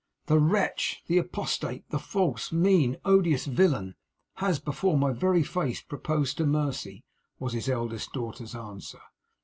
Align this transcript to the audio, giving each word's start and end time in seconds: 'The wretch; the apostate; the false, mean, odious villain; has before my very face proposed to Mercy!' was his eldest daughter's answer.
'The 0.25 0.39
wretch; 0.39 1.03
the 1.05 1.19
apostate; 1.19 1.87
the 1.91 1.99
false, 1.99 2.51
mean, 2.51 2.97
odious 3.05 3.45
villain; 3.45 3.93
has 4.37 4.57
before 4.57 4.97
my 4.97 5.13
very 5.13 5.43
face 5.43 5.83
proposed 5.83 6.37
to 6.37 6.43
Mercy!' 6.47 7.03
was 7.37 7.53
his 7.53 7.69
eldest 7.69 8.11
daughter's 8.11 8.55
answer. 8.55 9.01